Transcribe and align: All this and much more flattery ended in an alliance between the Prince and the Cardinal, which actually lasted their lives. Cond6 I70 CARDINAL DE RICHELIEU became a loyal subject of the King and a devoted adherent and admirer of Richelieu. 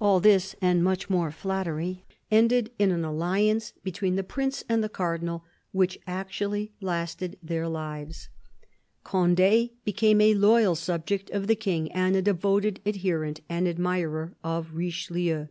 All 0.00 0.18
this 0.18 0.56
and 0.60 0.82
much 0.82 1.08
more 1.08 1.30
flattery 1.30 2.04
ended 2.28 2.72
in 2.76 2.90
an 2.90 3.04
alliance 3.04 3.72
between 3.84 4.16
the 4.16 4.24
Prince 4.24 4.64
and 4.68 4.82
the 4.82 4.88
Cardinal, 4.88 5.44
which 5.70 5.96
actually 6.08 6.72
lasted 6.80 7.38
their 7.40 7.68
lives. 7.68 8.28
Cond6 9.04 9.08
I70 9.08 9.12
CARDINAL 9.12 9.34
DE 9.36 9.42
RICHELIEU 9.44 9.84
became 9.84 10.20
a 10.20 10.34
loyal 10.34 10.74
subject 10.74 11.30
of 11.30 11.46
the 11.46 11.54
King 11.54 11.92
and 11.92 12.16
a 12.16 12.22
devoted 12.22 12.80
adherent 12.84 13.42
and 13.48 13.68
admirer 13.68 14.34
of 14.42 14.72
Richelieu. 14.74 15.46